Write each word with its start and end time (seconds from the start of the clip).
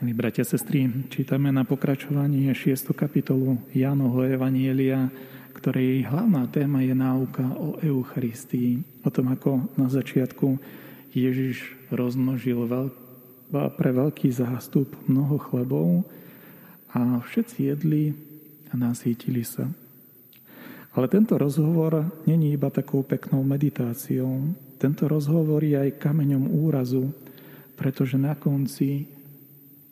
Milí 0.00 0.16
bratia, 0.16 0.48
sestry, 0.48 0.88
čítame 1.12 1.52
na 1.52 1.60
pokračovanie 1.68 2.48
6. 2.56 2.96
kapitolu 2.96 3.60
Jánovho 3.76 4.24
Evanielia, 4.24 5.12
ktorej 5.52 6.08
hlavná 6.08 6.48
téma 6.48 6.80
je 6.80 6.96
náuka 6.96 7.44
o 7.60 7.76
Eucharistii, 7.84 8.80
o 9.04 9.12
tom, 9.12 9.28
ako 9.28 9.68
na 9.76 9.92
začiatku 9.92 10.56
Ježiš 11.12 11.76
rozmnožil 11.92 12.64
pre 13.52 13.90
veľký 13.92 14.32
zástup 14.32 14.88
mnoho 15.04 15.36
chlebov 15.36 16.08
a 16.96 17.20
všetci 17.20 17.68
jedli 17.68 18.16
a 18.72 18.80
nasítili 18.80 19.44
sa. 19.44 19.68
Ale 20.96 21.12
tento 21.12 21.36
rozhovor 21.36 22.08
není 22.24 22.56
iba 22.56 22.72
takou 22.72 23.04
peknou 23.04 23.44
meditáciou. 23.44 24.48
Tento 24.80 25.04
rozhovor 25.12 25.60
je 25.60 25.76
aj 25.76 26.00
kameňom 26.00 26.56
úrazu, 26.56 27.12
pretože 27.76 28.16
na 28.16 28.32
konci 28.32 29.19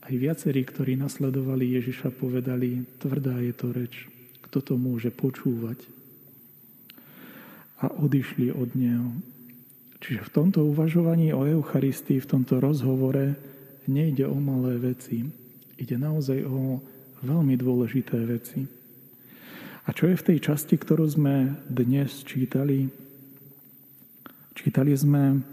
aj 0.08 0.14
viacerí, 0.16 0.64
ktorí 0.64 0.96
nasledovali 0.96 1.76
Ježiša, 1.76 2.16
povedali, 2.16 2.88
tvrdá 2.96 3.36
je 3.44 3.52
to 3.52 3.68
reč, 3.76 4.08
kto 4.48 4.64
to 4.64 4.74
môže 4.80 5.12
počúvať. 5.12 5.76
A 7.84 7.92
odišli 7.92 8.48
od 8.48 8.72
Neho. 8.72 9.12
Čiže 10.00 10.24
v 10.24 10.32
tomto 10.32 10.64
uvažovaní 10.64 11.36
o 11.36 11.44
Eucharistii, 11.44 12.24
v 12.24 12.30
tomto 12.30 12.56
rozhovore, 12.56 13.36
nejde 13.84 14.24
o 14.24 14.38
malé 14.40 14.80
veci. 14.80 15.28
Ide 15.76 16.00
naozaj 16.00 16.40
o 16.48 16.80
veľmi 17.20 17.54
dôležité 17.60 18.16
veci. 18.24 18.64
A 19.84 19.92
čo 19.92 20.08
je 20.08 20.16
v 20.16 20.26
tej 20.32 20.38
časti, 20.40 20.80
ktorú 20.80 21.04
sme 21.04 21.64
dnes 21.68 22.24
čítali? 22.24 22.88
Čítali 24.56 24.92
sme, 24.96 25.44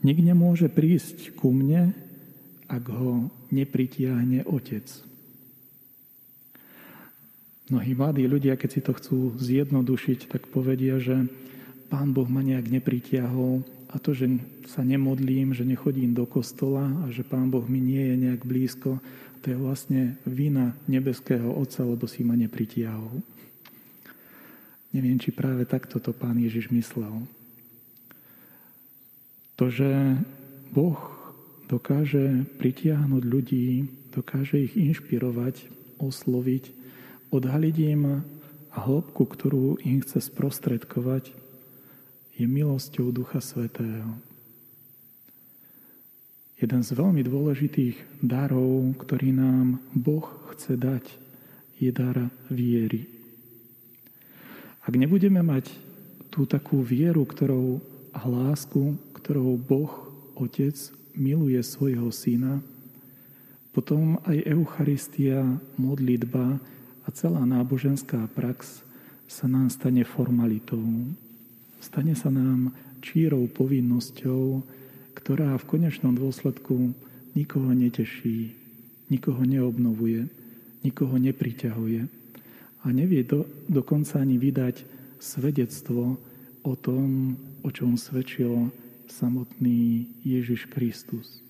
nik 0.00 0.18
nemôže 0.20 0.72
prísť 0.72 1.36
ku 1.36 1.52
mne, 1.52 1.92
ak 2.72 2.84
ho 2.88 3.28
nepritiahne 3.52 4.48
otec. 4.48 4.88
Mnohí 7.68 7.92
mladí 7.92 8.24
ľudia, 8.24 8.56
keď 8.56 8.70
si 8.72 8.80
to 8.80 8.92
chcú 8.96 9.18
zjednodušiť, 9.36 10.32
tak 10.32 10.48
povedia, 10.48 10.96
že 10.96 11.28
pán 11.92 12.16
Boh 12.16 12.24
ma 12.24 12.40
nejak 12.40 12.72
nepritiahol 12.72 13.60
a 13.92 14.00
to, 14.00 14.16
že 14.16 14.40
sa 14.64 14.80
nemodlím, 14.80 15.52
že 15.52 15.68
nechodím 15.68 16.16
do 16.16 16.24
kostola 16.24 16.88
a 17.04 17.12
že 17.12 17.20
pán 17.20 17.52
Boh 17.52 17.64
mi 17.68 17.76
nie 17.76 18.00
je 18.00 18.16
nejak 18.16 18.48
blízko, 18.48 18.96
to 19.44 19.52
je 19.52 19.56
vlastne 19.60 20.16
vina 20.24 20.72
nebeského 20.88 21.52
Otca, 21.52 21.84
lebo 21.84 22.08
si 22.08 22.24
ma 22.24 22.32
nepritiahol. 22.32 23.20
Neviem, 24.96 25.20
či 25.20 25.32
práve 25.32 25.68
takto 25.68 26.00
to 26.00 26.16
pán 26.16 26.40
Ježiš 26.40 26.72
myslel. 26.72 27.24
To, 29.60 29.68
že 29.68 30.16
Boh 30.72 31.11
dokáže 31.72 32.44
pritiahnuť 32.60 33.22
ľudí, 33.24 33.88
dokáže 34.12 34.60
ich 34.60 34.76
inšpirovať, 34.76 35.72
osloviť, 35.96 36.68
odhaliť 37.32 37.76
im 37.96 38.20
hĺbku, 38.76 39.24
ktorú 39.24 39.80
im 39.80 40.04
chce 40.04 40.28
sprostredkovať, 40.28 41.32
je 42.36 42.44
milosťou 42.44 43.08
Ducha 43.08 43.40
Svetého. 43.40 44.20
Jeden 46.60 46.80
z 46.84 46.90
veľmi 46.92 47.24
dôležitých 47.24 48.20
darov, 48.20 48.92
ktorý 49.00 49.32
nám 49.32 49.80
Boh 49.96 50.28
chce 50.52 50.76
dať, 50.76 51.04
je 51.80 51.88
dar 51.88 52.28
viery. 52.52 53.08
Ak 54.84 54.92
nebudeme 54.92 55.40
mať 55.40 55.72
tú 56.28 56.44
takú 56.44 56.84
vieru, 56.84 57.24
ktorou 57.24 57.80
a 58.12 58.28
lásku, 58.28 58.94
ktorou 59.16 59.56
Boh, 59.56 59.90
Otec, 60.36 60.76
miluje 61.16 61.60
svojho 61.62 62.08
syna, 62.12 62.60
potom 63.72 64.20
aj 64.28 64.44
Eucharistia, 64.44 65.56
modlitba 65.80 66.60
a 67.02 67.08
celá 67.10 67.42
náboženská 67.48 68.28
prax 68.36 68.84
sa 69.24 69.48
nám 69.48 69.72
stane 69.72 70.04
formalitou. 70.04 70.84
Stane 71.80 72.12
sa 72.12 72.28
nám 72.28 72.76
čírou 73.00 73.48
povinnosťou, 73.48 74.60
ktorá 75.16 75.56
v 75.56 75.68
konečnom 75.68 76.12
dôsledku 76.12 76.92
nikoho 77.32 77.72
neteší, 77.72 78.52
nikoho 79.08 79.40
neobnovuje, 79.48 80.28
nikoho 80.84 81.16
nepriťahuje 81.16 82.00
a 82.82 82.86
nevie 82.92 83.24
do, 83.24 83.48
dokonca 83.72 84.20
ani 84.20 84.36
vydať 84.36 84.84
svedectvo 85.16 86.20
o 86.62 86.72
tom, 86.76 87.38
o 87.64 87.68
čom 87.72 87.96
svedčilo 87.96 88.68
samotný 89.12 90.08
Ježiš 90.24 90.72
Kristus. 90.72 91.44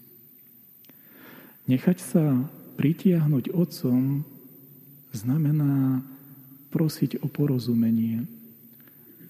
Nechať 1.70 1.98
sa 2.02 2.24
pritiahnuť 2.74 3.54
Otcom 3.54 4.26
znamená 5.14 6.02
prosiť 6.74 7.22
o 7.22 7.30
porozumenie. 7.30 8.26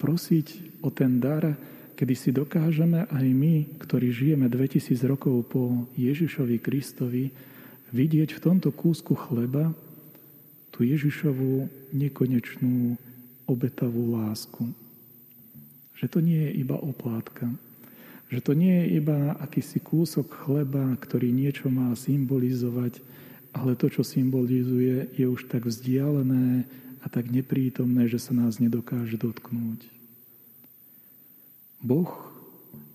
Prosiť 0.01 0.81
o 0.81 0.89
ten 0.89 1.21
dar, 1.21 1.53
kedy 1.93 2.13
si 2.17 2.33
dokážeme 2.33 3.05
aj 3.05 3.25
my, 3.29 3.77
ktorí 3.77 4.09
žijeme 4.09 4.49
2000 4.49 4.97
rokov 5.05 5.53
po 5.53 5.85
Ježišovi 5.93 6.57
Kristovi, 6.57 7.29
vidieť 7.93 8.33
v 8.33 8.43
tomto 8.43 8.73
kúsku 8.73 9.13
chleba 9.13 9.69
tú 10.73 10.81
Ježišovú 10.81 11.69
nekonečnú 11.93 12.97
obetavú 13.45 14.17
lásku. 14.17 14.73
Že 16.01 16.05
to 16.09 16.19
nie 16.25 16.49
je 16.49 16.51
iba 16.65 16.75
oplátka, 16.81 17.53
že 18.33 18.41
to 18.41 18.57
nie 18.57 18.81
je 18.81 18.97
iba 18.97 19.37
akýsi 19.37 19.77
kúsok 19.77 20.33
chleba, 20.33 20.97
ktorý 20.97 21.29
niečo 21.29 21.69
má 21.69 21.93
symbolizovať, 21.93 22.97
ale 23.53 23.77
to, 23.77 23.93
čo 23.93 24.01
symbolizuje, 24.01 25.13
je 25.13 25.25
už 25.29 25.45
tak 25.45 25.69
vzdialené 25.69 26.65
a 27.05 27.07
tak 27.13 27.29
neprítomné, 27.29 28.09
že 28.09 28.17
sa 28.17 28.33
nás 28.33 28.57
nedokáže 28.57 29.21
dotknúť. 29.21 29.85
Boh 31.85 32.09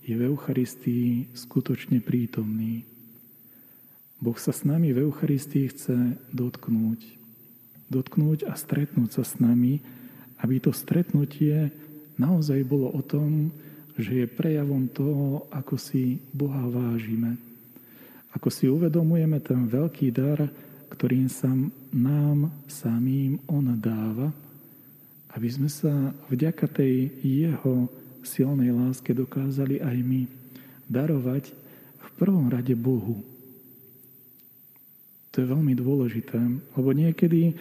je 0.03 0.19
v 0.19 0.27
Eucharistii 0.27 1.31
skutočne 1.39 2.03
prítomný. 2.03 2.83
Boh 4.19 4.35
sa 4.35 4.51
s 4.51 4.67
nami 4.67 4.91
v 4.91 5.07
Eucharistii 5.07 5.71
chce 5.71 6.19
dotknúť. 6.35 6.99
Dotknúť 7.95 8.43
a 8.51 8.59
stretnúť 8.59 9.23
sa 9.23 9.23
s 9.23 9.39
nami, 9.39 9.79
aby 10.43 10.59
to 10.59 10.75
stretnutie 10.75 11.71
naozaj 12.19 12.67
bolo 12.67 12.91
o 12.91 12.99
tom, 13.07 13.55
že 13.99 14.25
je 14.25 14.27
prejavom 14.31 14.87
toho, 14.87 15.51
ako 15.51 15.75
si 15.75 16.23
Boha 16.31 16.63
vážime. 16.71 17.35
Ako 18.31 18.47
si 18.47 18.71
uvedomujeme 18.71 19.43
ten 19.43 19.67
veľký 19.67 20.15
dar, 20.15 20.47
ktorým 20.95 21.27
sa 21.27 21.51
nám 21.91 22.55
samým 22.71 23.43
On 23.51 23.67
dáva, 23.75 24.31
aby 25.35 25.49
sme 25.51 25.67
sa 25.67 26.15
vďaka 26.31 26.71
tej 26.71 27.11
Jeho 27.27 27.91
silnej 28.23 28.71
láske 28.71 29.11
dokázali 29.11 29.83
aj 29.83 29.97
my 29.99 30.23
darovať 30.87 31.51
v 31.99 32.09
prvom 32.15 32.47
rade 32.47 32.73
Bohu. 32.79 33.19
To 35.35 35.37
je 35.43 35.47
veľmi 35.47 35.75
dôležité, 35.75 36.39
lebo 36.75 36.91
niekedy 36.95 37.55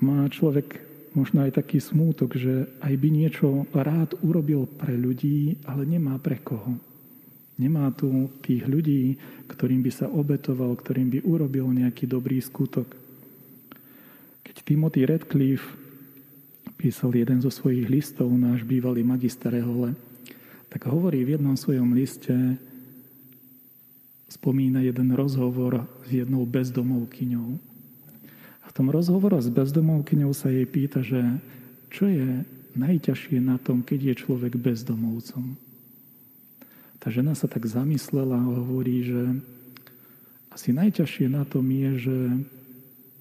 má 0.00 0.24
človek 0.30 0.89
možno 1.14 1.42
aj 1.42 1.58
taký 1.58 1.82
smútok, 1.82 2.38
že 2.38 2.70
aj 2.82 2.94
by 2.94 3.08
niečo 3.10 3.66
rád 3.74 4.14
urobil 4.22 4.66
pre 4.66 4.94
ľudí, 4.94 5.58
ale 5.66 5.86
nemá 5.86 6.18
pre 6.22 6.38
koho. 6.38 6.78
Nemá 7.60 7.92
tu 7.92 8.32
tých 8.40 8.64
ľudí, 8.64 9.20
ktorým 9.50 9.84
by 9.84 9.92
sa 9.92 10.08
obetoval, 10.08 10.72
ktorým 10.80 11.12
by 11.12 11.18
urobil 11.28 11.68
nejaký 11.68 12.08
dobrý 12.08 12.40
skutok. 12.40 12.88
Keď 14.46 14.56
Timothy 14.64 15.04
Redcliffe 15.04 15.76
písal 16.80 17.12
jeden 17.12 17.44
zo 17.44 17.52
svojich 17.52 17.84
listov, 17.92 18.32
náš 18.32 18.64
bývalý 18.64 19.04
magister 19.04 19.52
Rehole, 19.52 19.92
tak 20.72 20.88
hovorí 20.88 21.20
v 21.26 21.36
jednom 21.36 21.52
svojom 21.52 21.92
liste, 21.92 22.32
spomína 24.30 24.80
jeden 24.80 25.12
rozhovor 25.12 25.84
s 26.06 26.10
jednou 26.14 26.46
bezdomovkyňou. 26.48 27.69
V 28.70 28.76
tom 28.78 28.86
rozhovore 28.86 29.34
s 29.42 29.50
bezdomovkyňou 29.50 30.30
sa 30.30 30.46
jej 30.46 30.62
pýta, 30.62 31.02
že 31.02 31.18
čo 31.90 32.06
je 32.06 32.46
najťažšie 32.78 33.42
na 33.42 33.58
tom, 33.58 33.82
keď 33.82 34.14
je 34.14 34.20
človek 34.22 34.54
bezdomovcom. 34.54 35.58
Tá 37.02 37.10
žena 37.10 37.34
sa 37.34 37.50
tak 37.50 37.66
zamyslela 37.66 38.38
a 38.38 38.54
hovorí, 38.62 39.02
že 39.02 39.42
asi 40.54 40.70
najťažšie 40.70 41.26
na 41.26 41.42
tom 41.42 41.66
je, 41.66 41.90
že 41.98 42.16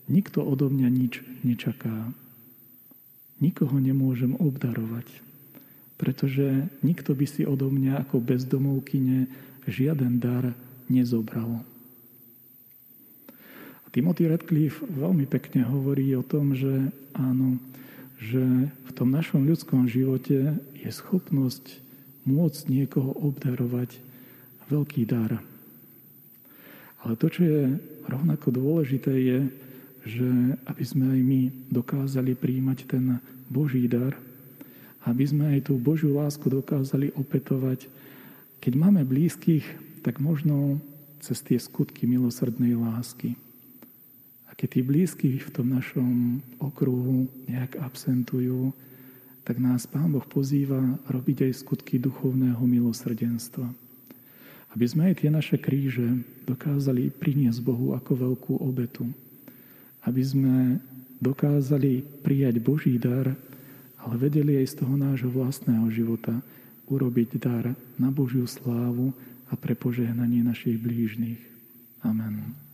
nikto 0.05 0.45
odo 0.45 0.69
mňa 0.69 0.89
nič 0.93 1.25
nečaká. 1.41 2.13
Nikoho 3.41 3.81
nemôžem 3.81 4.37
obdarovať, 4.37 5.09
pretože 5.97 6.69
nikto 6.85 7.17
by 7.17 7.25
si 7.25 7.41
odo 7.41 7.73
mňa 7.73 8.05
ako 8.05 8.21
bezdomovkyne 8.21 9.25
žiaden 9.65 10.21
dar 10.21 10.53
nezobral. 10.91 11.65
Timothy 13.89 14.29
Radcliffe 14.29 14.85
veľmi 14.85 15.25
pekne 15.25 15.65
hovorí 15.65 16.13
o 16.13 16.21
tom, 16.21 16.53
že 16.53 16.93
áno, 17.17 17.57
že 18.21 18.69
v 18.69 18.91
tom 18.93 19.09
našom 19.09 19.49
ľudskom 19.49 19.89
živote 19.89 20.53
je 20.77 20.89
schopnosť 20.93 21.81
môcť 22.29 22.61
niekoho 22.69 23.17
obdarovať 23.17 23.97
veľký 24.69 25.09
dar. 25.09 25.41
Ale 27.01 27.13
to, 27.17 27.33
čo 27.33 27.41
je 27.41 27.61
rovnako 28.05 28.53
dôležité, 28.53 29.09
je, 29.09 29.39
že 30.05 30.29
aby 30.69 30.83
sme 30.85 31.05
aj 31.09 31.21
my 31.25 31.41
dokázali 31.73 32.37
príjmať 32.37 32.77
ten 32.85 33.17
Boží 33.49 33.89
dar, 33.89 34.13
aby 35.09 35.25
sme 35.25 35.57
aj 35.57 35.71
tú 35.71 35.81
Božiu 35.81 36.13
lásku 36.13 36.45
dokázali 36.45 37.09
opetovať. 37.17 37.89
Keď 38.61 38.73
máme 38.77 39.01
blízkych, 39.01 39.65
tak 40.05 40.21
možno 40.21 40.77
cez 41.23 41.41
tie 41.41 41.57
skutky 41.57 42.05
milosrdnej 42.05 42.77
lásky. 42.77 43.33
Keď 44.59 44.67
tí 44.67 44.81
blízky 44.83 45.29
v 45.39 45.49
tom 45.55 45.71
našom 45.71 46.43
okruhu 46.59 47.31
nejak 47.47 47.79
absentujú, 47.79 48.75
tak 49.47 49.55
nás 49.55 49.87
Pán 49.87 50.11
Boh 50.11 50.27
pozýva 50.27 50.99
robiť 51.07 51.47
aj 51.47 51.63
skutky 51.63 51.95
duchovného 51.95 52.59
milosrdenstva. 52.59 53.71
Aby 54.75 54.85
sme 54.85 55.09
aj 55.09 55.23
tie 55.23 55.31
naše 55.31 55.57
kríže 55.57 56.27
dokázali 56.43 57.07
priniesť 57.07 57.63
Bohu 57.63 57.95
ako 57.95 58.11
veľkú 58.29 58.53
obetu. 58.59 59.07
Aby 60.03 60.27
sme 60.27 60.55
dokázali 61.23 62.03
prijať 62.19 62.59
Boží 62.59 62.99
dar, 62.99 63.31
ale 63.95 64.15
vedeli 64.19 64.59
aj 64.59 64.75
z 64.75 64.83
toho 64.83 64.99
nášho 64.99 65.31
vlastného 65.31 65.87
života 65.87 66.35
urobiť 66.91 67.29
dar 67.39 67.71
na 67.95 68.11
Božiu 68.11 68.43
slávu 68.43 69.15
a 69.47 69.55
pre 69.55 69.71
požehnanie 69.71 70.43
našich 70.43 70.75
blížnych. 70.75 71.39
Amen. 72.03 72.68